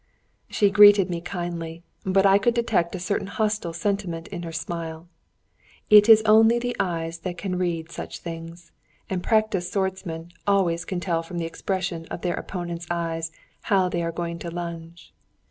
She 0.49 0.71
greeted 0.71 1.11
me 1.11 1.21
kindly, 1.21 1.83
but 2.03 2.25
I 2.25 2.39
could 2.39 2.55
detect 2.55 2.95
a 2.95 2.99
certain 2.99 3.27
hostile 3.27 3.71
sentiment 3.71 4.27
in 4.29 4.41
her 4.41 4.51
smile. 4.51 5.07
It 5.91 6.09
is 6.09 6.23
only 6.23 6.55
in 6.55 6.61
the 6.61 6.75
eyes 6.79 7.19
that 7.19 7.33
one 7.35 7.37
can 7.37 7.57
read 7.59 7.91
such 7.91 8.17
things, 8.17 8.71
and 9.11 9.21
practised 9.21 9.71
swordsmen 9.71 10.31
always 10.47 10.85
can 10.85 11.01
tell 11.01 11.21
from 11.21 11.37
the 11.37 11.45
expression 11.45 12.05
of 12.05 12.21
their 12.21 12.33
opponents' 12.33 12.87
eyes 12.89 13.31
how 13.69 13.89
they 13.89 14.01
are 14.01 14.11
going 14.11 14.39
to 14.39 14.49
lunge. 14.49 15.13